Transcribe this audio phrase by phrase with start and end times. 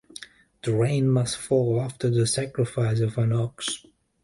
[0.63, 3.85] The rain must fall after the sacrifice of an ox.